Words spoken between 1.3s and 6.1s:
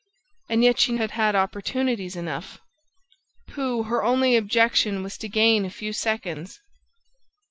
opportunities enough... Pooh, her only object was to gain a few